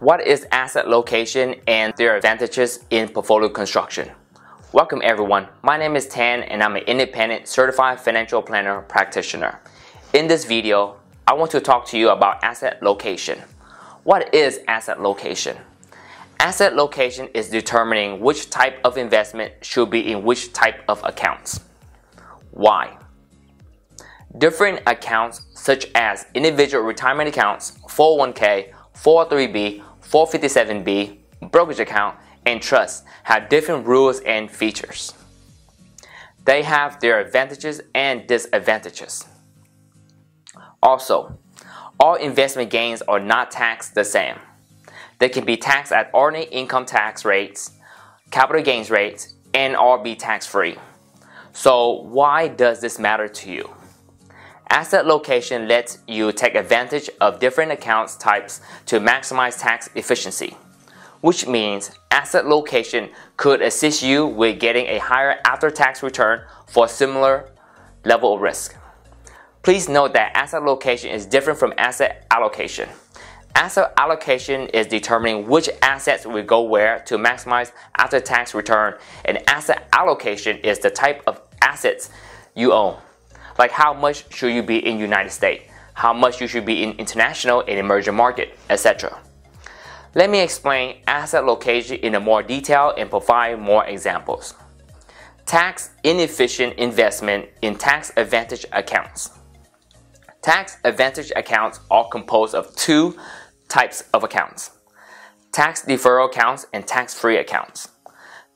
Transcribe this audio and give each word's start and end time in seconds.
What 0.00 0.24
is 0.24 0.46
asset 0.52 0.88
location 0.88 1.56
and 1.66 1.92
their 1.96 2.16
advantages 2.16 2.84
in 2.90 3.08
portfolio 3.08 3.48
construction? 3.48 4.08
Welcome 4.72 5.00
everyone. 5.02 5.48
My 5.62 5.76
name 5.76 5.96
is 5.96 6.06
Tan 6.06 6.44
and 6.44 6.62
I'm 6.62 6.76
an 6.76 6.84
independent 6.84 7.48
certified 7.48 7.98
financial 7.98 8.40
planner 8.40 8.82
practitioner. 8.82 9.60
In 10.12 10.28
this 10.28 10.44
video, 10.44 10.98
I 11.26 11.32
want 11.32 11.50
to 11.50 11.60
talk 11.60 11.84
to 11.86 11.98
you 11.98 12.10
about 12.10 12.44
asset 12.44 12.80
location. 12.80 13.40
What 14.04 14.32
is 14.32 14.60
asset 14.68 15.02
location? 15.02 15.56
Asset 16.38 16.76
location 16.76 17.28
is 17.34 17.50
determining 17.50 18.20
which 18.20 18.50
type 18.50 18.78
of 18.84 18.98
investment 18.98 19.52
should 19.62 19.90
be 19.90 20.12
in 20.12 20.22
which 20.22 20.52
type 20.52 20.84
of 20.86 21.02
accounts. 21.02 21.58
Why? 22.52 22.96
Different 24.38 24.80
accounts 24.86 25.46
such 25.54 25.86
as 25.96 26.26
individual 26.34 26.84
retirement 26.84 27.28
accounts, 27.28 27.72
401k, 27.88 28.74
403b, 28.94 29.84
457b, 30.10 31.18
brokerage 31.50 31.80
account, 31.80 32.16
and 32.46 32.62
trust 32.62 33.04
have 33.24 33.48
different 33.48 33.86
rules 33.86 34.20
and 34.20 34.50
features. 34.50 35.12
They 36.44 36.62
have 36.62 36.98
their 37.00 37.20
advantages 37.20 37.82
and 37.94 38.26
disadvantages. 38.26 39.26
Also, 40.82 41.38
all 42.00 42.14
investment 42.14 42.70
gains 42.70 43.02
are 43.02 43.20
not 43.20 43.50
taxed 43.50 43.94
the 43.94 44.04
same. 44.04 44.36
They 45.18 45.28
can 45.28 45.44
be 45.44 45.56
taxed 45.56 45.92
at 45.92 46.10
ordinary 46.14 46.48
income 46.50 46.86
tax 46.86 47.24
rates, 47.24 47.72
capital 48.30 48.62
gains 48.62 48.90
rates, 48.90 49.34
and 49.52 49.76
or 49.76 49.98
be 49.98 50.14
tax-free. 50.14 50.76
So 51.52 52.02
why 52.02 52.48
does 52.48 52.80
this 52.80 52.98
matter 52.98 53.28
to 53.28 53.50
you? 53.50 53.74
Asset 54.70 55.06
location 55.06 55.66
lets 55.66 55.98
you 56.06 56.30
take 56.30 56.54
advantage 56.54 57.08
of 57.20 57.40
different 57.40 57.72
accounts 57.72 58.16
types 58.16 58.60
to 58.86 59.00
maximize 59.00 59.58
tax 59.58 59.88
efficiency, 59.94 60.56
which 61.20 61.46
means 61.46 61.90
asset 62.10 62.46
location 62.46 63.08
could 63.36 63.62
assist 63.62 64.02
you 64.02 64.26
with 64.26 64.60
getting 64.60 64.86
a 64.86 64.98
higher 64.98 65.36
after-tax 65.44 66.02
return 66.02 66.42
for 66.66 66.84
a 66.84 66.88
similar 66.88 67.50
level 68.04 68.34
of 68.34 68.40
risk. 68.40 68.76
Please 69.62 69.88
note 69.88 70.12
that 70.12 70.32
asset 70.36 70.62
location 70.62 71.10
is 71.10 71.26
different 71.26 71.58
from 71.58 71.72
asset 71.78 72.26
allocation. 72.30 72.88
Asset 73.54 73.92
allocation 73.96 74.68
is 74.68 74.86
determining 74.86 75.48
which 75.48 75.68
assets 75.82 76.24
will 76.24 76.44
go 76.44 76.62
where 76.62 77.00
to 77.00 77.16
maximize 77.16 77.72
after-tax 77.96 78.54
return, 78.54 78.94
and 79.24 79.42
asset 79.48 79.88
allocation 79.92 80.58
is 80.58 80.78
the 80.78 80.90
type 80.90 81.22
of 81.26 81.40
assets 81.62 82.10
you 82.54 82.72
own. 82.72 82.96
Like 83.58 83.72
how 83.72 83.92
much 83.92 84.32
should 84.32 84.52
you 84.52 84.62
be 84.62 84.78
in 84.86 84.98
United 84.98 85.30
States, 85.30 85.64
how 85.94 86.12
much 86.12 86.40
you 86.40 86.46
should 86.46 86.64
be 86.64 86.84
in 86.84 86.92
international 86.92 87.60
and 87.66 87.78
emerging 87.78 88.14
market, 88.14 88.56
etc. 88.70 89.18
Let 90.14 90.30
me 90.30 90.40
explain 90.40 91.02
asset 91.06 91.44
location 91.44 91.96
in 91.96 92.14
a 92.14 92.20
more 92.20 92.42
detail 92.42 92.94
and 92.96 93.10
provide 93.10 93.58
more 93.58 93.84
examples. 93.84 94.54
Tax 95.44 95.90
inefficient 96.04 96.74
investment 96.74 97.48
in 97.62 97.76
tax 97.76 98.12
advantage 98.16 98.64
accounts. 98.72 99.30
Tax 100.40 100.76
advantage 100.84 101.32
accounts 101.34 101.80
are 101.90 102.08
composed 102.08 102.54
of 102.54 102.74
two 102.76 103.16
types 103.68 104.04
of 104.14 104.24
accounts. 104.24 104.70
Tax 105.52 105.82
deferral 105.82 106.26
accounts 106.26 106.66
and 106.72 106.86
tax-free 106.86 107.36
accounts. 107.36 107.88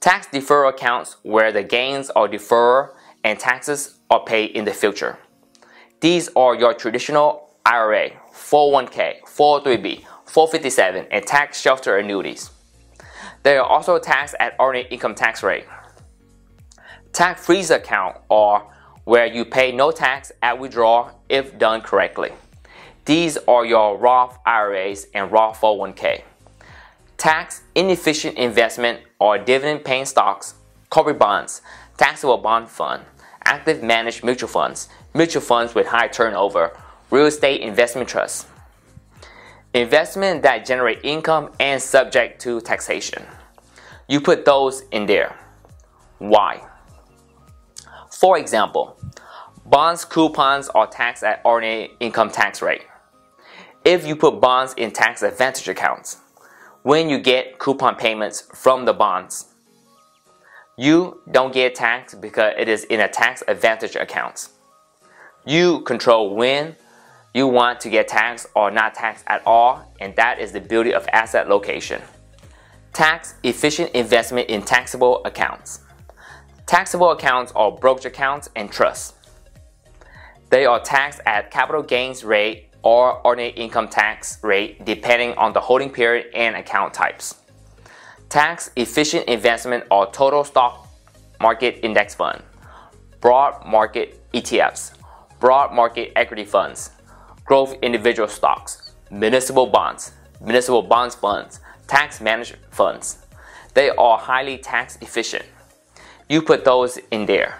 Tax 0.00 0.26
deferral 0.28 0.70
accounts 0.70 1.16
where 1.22 1.52
the 1.52 1.62
gains 1.62 2.10
are 2.10 2.26
deferred 2.26 2.90
and 3.28 3.38
taxes 3.38 3.98
are 4.08 4.24
paid 4.24 4.52
in 4.52 4.64
the 4.64 4.72
future. 4.72 5.18
These 6.00 6.30
are 6.34 6.54
your 6.54 6.72
traditional 6.72 7.54
IRA, 7.66 8.10
401k, 8.32 9.20
403b, 9.24 10.04
457, 10.24 11.06
and 11.10 11.26
tax 11.26 11.60
shelter 11.60 11.98
annuities. 11.98 12.50
They 13.42 13.58
are 13.58 13.66
also 13.66 13.98
taxed 13.98 14.34
at 14.40 14.56
ordinary 14.58 14.88
income 14.90 15.14
tax 15.14 15.42
rate. 15.42 15.66
Tax-free 17.12 17.60
account 17.64 18.16
are 18.30 18.66
where 19.04 19.26
you 19.26 19.44
pay 19.44 19.72
no 19.72 19.90
tax 19.90 20.32
at 20.40 20.58
withdrawal 20.58 21.10
if 21.28 21.58
done 21.58 21.82
correctly. 21.82 22.30
These 23.04 23.36
are 23.46 23.64
your 23.66 23.98
Roth 23.98 24.38
IRAs 24.46 25.06
and 25.12 25.30
Roth 25.30 25.60
401k. 25.60 26.22
Tax 27.18 27.62
inefficient 27.74 28.38
investment 28.38 29.00
are 29.20 29.38
dividend 29.38 29.84
paying 29.84 30.06
stocks, 30.06 30.54
corporate 30.88 31.18
bonds, 31.18 31.60
taxable 31.98 32.38
bond 32.38 32.70
fund, 32.70 33.02
active 33.48 33.82
managed 33.82 34.22
mutual 34.22 34.48
funds, 34.48 34.88
mutual 35.14 35.40
funds 35.40 35.74
with 35.74 35.86
high 35.86 36.06
turnover, 36.06 36.78
real 37.10 37.26
estate 37.26 37.62
investment 37.62 38.06
trusts. 38.06 38.46
Investment 39.72 40.42
that 40.42 40.66
generate 40.66 41.00
income 41.02 41.50
and 41.58 41.80
subject 41.80 42.40
to 42.42 42.60
taxation. 42.60 43.22
You 44.06 44.20
put 44.20 44.44
those 44.44 44.82
in 44.90 45.06
there. 45.06 45.34
Why? 46.18 46.62
For 48.10 48.36
example, 48.38 48.98
bonds 49.64 50.04
coupons 50.04 50.68
are 50.70 50.86
taxed 50.86 51.24
at 51.24 51.40
ordinary 51.44 51.90
income 52.00 52.30
tax 52.30 52.60
rate. 52.60 52.82
If 53.84 54.06
you 54.06 54.14
put 54.16 54.40
bonds 54.40 54.74
in 54.76 54.90
tax 54.90 55.22
advantage 55.22 55.68
accounts, 55.68 56.18
when 56.82 57.08
you 57.08 57.18
get 57.18 57.58
coupon 57.58 57.96
payments 57.96 58.42
from 58.52 58.84
the 58.84 58.92
bonds, 58.92 59.46
you 60.78 61.20
don't 61.32 61.52
get 61.52 61.74
taxed 61.74 62.20
because 62.20 62.54
it 62.56 62.68
is 62.68 62.84
in 62.84 63.00
a 63.00 63.08
tax 63.08 63.42
advantage 63.48 63.96
account. 63.96 64.48
You 65.44 65.80
control 65.80 66.36
when 66.36 66.76
you 67.34 67.48
want 67.48 67.80
to 67.80 67.90
get 67.90 68.06
taxed 68.06 68.46
or 68.54 68.70
not 68.70 68.94
taxed 68.94 69.24
at 69.26 69.42
all, 69.44 69.92
and 70.00 70.14
that 70.14 70.38
is 70.38 70.52
the 70.52 70.60
beauty 70.60 70.94
of 70.94 71.06
asset 71.12 71.48
location. 71.48 72.00
Tax 72.92 73.34
efficient 73.42 73.90
investment 73.90 74.48
in 74.48 74.62
taxable 74.62 75.20
accounts. 75.24 75.80
Taxable 76.66 77.10
accounts 77.10 77.50
are 77.56 77.72
brokerage 77.72 78.06
accounts 78.06 78.48
and 78.54 78.70
trusts. 78.70 79.14
They 80.50 80.64
are 80.64 80.78
taxed 80.78 81.20
at 81.26 81.50
capital 81.50 81.82
gains 81.82 82.22
rate 82.22 82.70
or 82.82 83.20
ordinary 83.26 83.50
income 83.50 83.88
tax 83.88 84.38
rate 84.44 84.84
depending 84.84 85.32
on 85.34 85.52
the 85.52 85.60
holding 85.60 85.90
period 85.90 86.28
and 86.34 86.54
account 86.54 86.94
types. 86.94 87.34
Tax 88.28 88.70
efficient 88.76 89.26
investment 89.26 89.84
or 89.90 90.10
total 90.10 90.44
stock 90.44 90.86
market 91.40 91.80
index 91.82 92.14
fund, 92.14 92.42
broad 93.22 93.64
market 93.64 94.20
ETFs, 94.32 94.92
broad 95.40 95.72
market 95.72 96.12
equity 96.14 96.44
funds, 96.44 96.90
growth 97.46 97.74
individual 97.80 98.28
stocks, 98.28 98.92
municipal 99.10 99.66
bonds, 99.66 100.12
municipal 100.42 100.82
bonds 100.82 101.14
funds, 101.14 101.60
tax 101.86 102.20
managed 102.20 102.56
funds. 102.70 103.24
They 103.72 103.88
are 103.88 104.18
highly 104.18 104.58
tax 104.58 104.98
efficient. 105.00 105.46
You 106.28 106.42
put 106.42 106.66
those 106.66 106.98
in 107.10 107.24
there. 107.24 107.58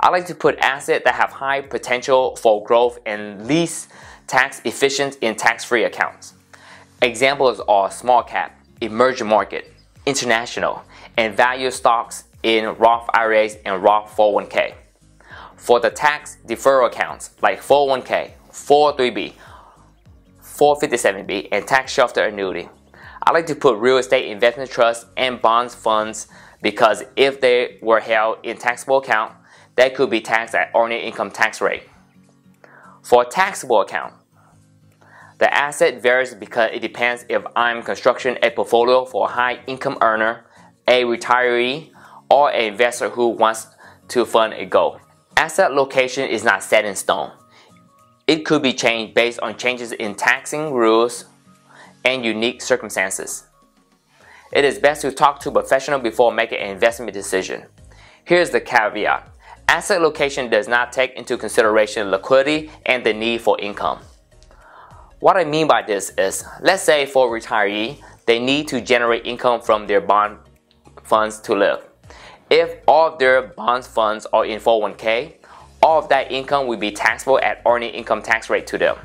I 0.00 0.10
like 0.10 0.26
to 0.26 0.34
put 0.34 0.58
assets 0.58 1.04
that 1.04 1.14
have 1.14 1.30
high 1.30 1.60
potential 1.60 2.34
for 2.34 2.64
growth 2.64 2.98
and 3.06 3.46
least 3.46 3.90
tax 4.26 4.60
efficient 4.64 5.18
in 5.20 5.36
tax-free 5.36 5.84
accounts. 5.84 6.34
Examples 7.00 7.60
are 7.68 7.88
small 7.92 8.24
cap, 8.24 8.58
emerging 8.82 9.28
market, 9.28 9.72
international, 10.06 10.82
and 11.16 11.36
value 11.36 11.70
stocks 11.70 12.24
in 12.42 12.64
Roth 12.76 13.08
IRAs 13.14 13.56
and 13.64 13.82
Roth 13.82 14.14
401k. 14.16 14.74
For 15.56 15.78
the 15.78 15.90
tax 15.90 16.38
deferral 16.46 16.88
accounts 16.88 17.30
like 17.40 17.60
401k, 17.60 18.32
403b, 18.50 19.34
457b, 20.42 21.48
and 21.52 21.66
tax 21.66 21.92
shelter 21.92 22.24
annuity, 22.24 22.68
I 23.22 23.30
like 23.32 23.46
to 23.46 23.54
put 23.54 23.78
real 23.78 23.98
estate 23.98 24.28
investment 24.30 24.70
trusts 24.70 25.06
and 25.16 25.40
bonds 25.40 25.74
funds 25.74 26.26
because 26.60 27.04
if 27.14 27.40
they 27.40 27.78
were 27.80 28.00
held 28.00 28.38
in 28.42 28.56
taxable 28.56 28.98
account, 28.98 29.32
they 29.76 29.90
could 29.90 30.10
be 30.10 30.20
taxed 30.20 30.54
at 30.54 30.70
ordinary 30.74 31.06
income 31.06 31.30
tax 31.30 31.60
rate. 31.60 31.84
For 33.02 33.22
a 33.22 33.24
taxable 33.24 33.80
account, 33.80 34.14
the 35.42 35.52
asset 35.52 36.00
varies 36.00 36.36
because 36.36 36.70
it 36.72 36.78
depends 36.78 37.24
if 37.28 37.42
I'm 37.56 37.82
constructing 37.82 38.38
a 38.44 38.50
portfolio 38.52 39.04
for 39.04 39.26
a 39.26 39.32
high 39.32 39.58
income 39.66 39.98
earner, 40.00 40.44
a 40.86 41.02
retiree, 41.02 41.90
or 42.30 42.52
an 42.52 42.66
investor 42.66 43.08
who 43.08 43.26
wants 43.30 43.66
to 44.06 44.24
fund 44.24 44.52
a 44.52 44.64
goal. 44.64 45.00
Asset 45.36 45.72
location 45.72 46.28
is 46.28 46.44
not 46.44 46.62
set 46.62 46.84
in 46.84 46.94
stone. 46.94 47.32
It 48.28 48.46
could 48.46 48.62
be 48.62 48.72
changed 48.72 49.14
based 49.14 49.40
on 49.40 49.56
changes 49.56 49.90
in 49.90 50.14
taxing 50.14 50.72
rules 50.72 51.24
and 52.04 52.24
unique 52.24 52.62
circumstances. 52.62 53.48
It 54.52 54.64
is 54.64 54.78
best 54.78 55.02
to 55.02 55.10
talk 55.10 55.40
to 55.40 55.48
a 55.48 55.52
professional 55.52 55.98
before 55.98 56.30
making 56.30 56.60
an 56.60 56.70
investment 56.70 57.14
decision. 57.14 57.66
Here's 58.22 58.50
the 58.50 58.60
caveat. 58.60 59.28
Asset 59.66 60.02
location 60.02 60.48
does 60.48 60.68
not 60.68 60.92
take 60.92 61.14
into 61.14 61.36
consideration 61.36 62.12
liquidity 62.12 62.70
and 62.86 63.04
the 63.04 63.12
need 63.12 63.40
for 63.40 63.60
income. 63.60 63.98
What 65.22 65.36
I 65.36 65.44
mean 65.44 65.68
by 65.68 65.82
this 65.82 66.10
is, 66.18 66.44
let's 66.62 66.82
say 66.82 67.06
for 67.06 67.28
a 67.28 67.40
retiree, 67.40 68.02
they 68.26 68.40
need 68.40 68.66
to 68.66 68.80
generate 68.80 69.24
income 69.24 69.60
from 69.60 69.86
their 69.86 70.00
bond 70.00 70.38
funds 71.04 71.38
to 71.42 71.54
live. 71.54 71.84
If 72.50 72.80
all 72.88 73.12
of 73.12 73.20
their 73.20 73.40
bond 73.40 73.84
funds 73.84 74.26
are 74.32 74.44
in 74.44 74.58
401k, 74.58 75.34
all 75.80 76.00
of 76.00 76.08
that 76.08 76.32
income 76.32 76.66
will 76.66 76.76
be 76.76 76.90
taxable 76.90 77.38
at 77.38 77.62
ordinary 77.64 77.96
income 77.96 78.20
tax 78.20 78.50
rate 78.50 78.66
to 78.66 78.78
them. 78.78 78.96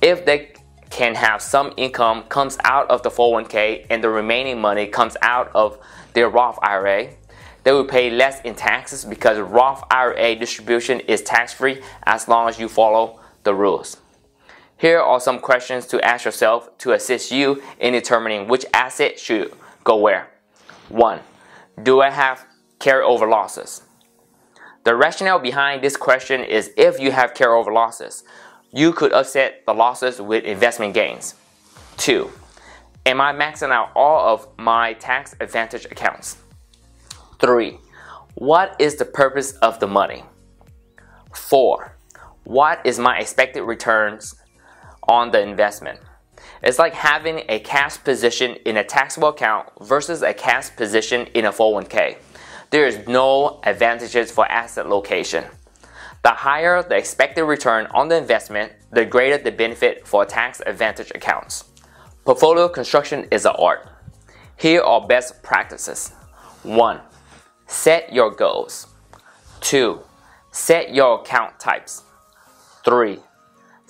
If 0.00 0.24
they 0.24 0.54
can 0.88 1.14
have 1.14 1.42
some 1.42 1.74
income 1.76 2.22
comes 2.30 2.56
out 2.64 2.88
of 2.88 3.02
the 3.02 3.10
401k 3.10 3.88
and 3.90 4.02
the 4.02 4.08
remaining 4.08 4.62
money 4.62 4.86
comes 4.86 5.14
out 5.20 5.50
of 5.54 5.78
their 6.14 6.30
Roth 6.30 6.58
IRA, 6.62 7.10
they 7.64 7.72
will 7.72 7.84
pay 7.84 8.08
less 8.08 8.40
in 8.46 8.54
taxes 8.54 9.04
because 9.04 9.38
Roth 9.38 9.84
IRA 9.90 10.36
distribution 10.36 11.00
is 11.00 11.20
tax-free 11.20 11.82
as 12.04 12.28
long 12.28 12.48
as 12.48 12.58
you 12.58 12.66
follow 12.66 13.20
the 13.42 13.54
rules. 13.54 13.98
Here 14.84 15.00
are 15.00 15.18
some 15.18 15.38
questions 15.38 15.86
to 15.86 16.04
ask 16.04 16.26
yourself 16.26 16.76
to 16.80 16.92
assist 16.92 17.32
you 17.32 17.62
in 17.80 17.94
determining 17.94 18.48
which 18.48 18.66
asset 18.74 19.18
should 19.18 19.50
go 19.82 19.96
where. 19.96 20.28
1. 20.90 21.20
Do 21.82 22.02
I 22.02 22.10
have 22.10 22.44
carryover 22.80 23.26
losses? 23.26 23.80
The 24.82 24.94
rationale 24.94 25.38
behind 25.38 25.82
this 25.82 25.96
question 25.96 26.44
is 26.44 26.70
if 26.76 27.00
you 27.00 27.12
have 27.12 27.32
carryover 27.32 27.72
losses, 27.72 28.24
you 28.74 28.92
could 28.92 29.14
offset 29.14 29.64
the 29.64 29.72
losses 29.72 30.20
with 30.20 30.44
investment 30.44 30.92
gains. 30.92 31.34
2. 31.96 32.30
Am 33.06 33.22
I 33.22 33.32
maxing 33.32 33.70
out 33.70 33.90
all 33.96 34.34
of 34.34 34.46
my 34.58 34.92
tax 34.92 35.34
advantage 35.40 35.86
accounts? 35.86 36.36
3. 37.38 37.78
What 38.34 38.76
is 38.78 38.96
the 38.96 39.06
purpose 39.06 39.52
of 39.62 39.80
the 39.80 39.86
money? 39.86 40.24
4. 41.32 41.96
What 42.42 42.82
is 42.84 42.98
my 42.98 43.18
expected 43.18 43.62
returns 43.62 44.34
on 45.08 45.30
the 45.30 45.40
investment? 45.40 46.00
It's 46.62 46.78
like 46.78 46.94
having 46.94 47.42
a 47.48 47.60
cash 47.60 48.02
position 48.02 48.56
in 48.64 48.76
a 48.76 48.84
taxable 48.84 49.28
account 49.28 49.68
versus 49.80 50.22
a 50.22 50.32
cash 50.32 50.74
position 50.76 51.26
in 51.34 51.44
a 51.44 51.52
401k. 51.52 52.16
There 52.70 52.86
is 52.86 53.06
no 53.06 53.60
advantages 53.64 54.30
for 54.30 54.50
asset 54.50 54.88
location. 54.88 55.44
The 56.22 56.30
higher 56.30 56.82
the 56.82 56.96
expected 56.96 57.44
return 57.44 57.86
on 57.92 58.08
the 58.08 58.16
investment, 58.16 58.72
the 58.90 59.04
greater 59.04 59.36
the 59.36 59.52
benefit 59.52 60.06
for 60.06 60.24
tax 60.24 60.62
advantage 60.64 61.12
accounts. 61.14 61.64
Portfolio 62.24 62.68
construction 62.68 63.28
is 63.30 63.44
an 63.44 63.52
art. 63.58 63.86
Here 64.56 64.80
are 64.80 65.06
best 65.06 65.42
practices. 65.42 66.08
1. 66.62 67.00
Set 67.66 68.10
your 68.12 68.30
goals. 68.30 68.86
2. 69.60 70.00
Set 70.50 70.94
your 70.94 71.20
account 71.20 71.60
types. 71.60 72.02
3. 72.84 73.18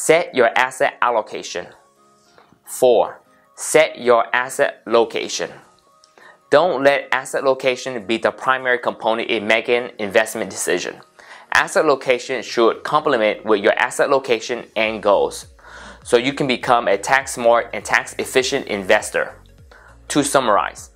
Set 0.00 0.32
your 0.32 0.56
asset 0.56 0.96
allocation. 1.02 1.66
4. 2.62 3.20
Set 3.56 3.98
your 3.98 4.32
asset 4.32 4.80
location. 4.86 5.50
Don't 6.50 6.84
let 6.84 7.08
asset 7.10 7.42
location 7.42 8.06
be 8.06 8.16
the 8.16 8.30
primary 8.30 8.78
component 8.78 9.28
in 9.28 9.48
making 9.48 9.90
investment 9.98 10.50
decision. 10.50 11.00
Asset 11.52 11.84
location 11.84 12.44
should 12.44 12.84
complement 12.84 13.44
with 13.44 13.60
your 13.60 13.72
asset 13.72 14.08
location 14.08 14.66
and 14.76 15.02
goals 15.02 15.46
so 16.04 16.16
you 16.16 16.32
can 16.32 16.46
become 16.46 16.86
a 16.86 16.96
tax 16.96 17.34
smart 17.34 17.68
and 17.72 17.84
tax 17.84 18.14
efficient 18.20 18.68
investor. 18.68 19.34
To 20.10 20.22
summarize, 20.22 20.90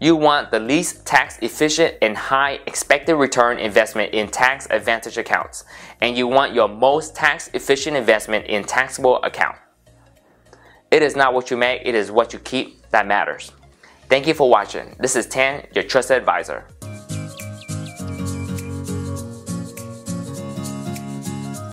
you 0.00 0.14
want 0.14 0.50
the 0.50 0.60
least 0.60 1.04
tax 1.04 1.38
efficient 1.40 1.96
and 2.00 2.16
high 2.16 2.60
expected 2.66 3.16
return 3.16 3.58
investment 3.58 4.14
in 4.14 4.28
tax 4.28 4.66
advantage 4.70 5.18
accounts, 5.18 5.64
and 6.00 6.16
you 6.16 6.26
want 6.26 6.54
your 6.54 6.68
most 6.68 7.14
tax 7.14 7.50
efficient 7.52 7.96
investment 7.96 8.46
in 8.46 8.64
taxable 8.64 9.22
account. 9.22 9.56
It 10.90 11.02
is 11.02 11.16
not 11.16 11.34
what 11.34 11.50
you 11.50 11.56
make, 11.56 11.82
it 11.84 11.94
is 11.94 12.10
what 12.10 12.32
you 12.32 12.38
keep 12.38 12.88
that 12.90 13.06
matters. 13.06 13.52
Thank 14.08 14.26
you 14.26 14.34
for 14.34 14.48
watching. 14.48 14.96
This 14.98 15.16
is 15.16 15.26
Tan, 15.26 15.66
your 15.74 15.84
trusted 15.84 16.16
advisor. 16.16 16.66